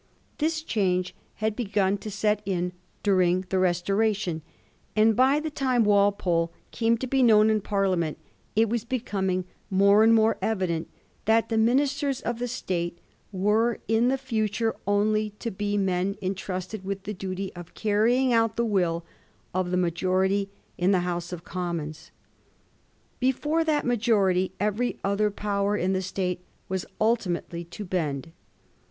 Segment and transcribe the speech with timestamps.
[0.39, 2.71] This change had begun to set in
[3.03, 4.41] during^ the Restoration,
[4.95, 8.17] and by the time Walpole came to be known in Parliament
[8.55, 10.89] it was becoming more and more evident
[11.25, 12.97] that the Ministers of State
[13.31, 18.55] were in the future only to be men entrusted with the duty of carryings out
[18.55, 19.05] the will
[19.53, 20.49] of the majority
[20.79, 22.09] in the House of Com mons.
[23.19, 28.31] Before that majority every other power in the State was ultimately to bend.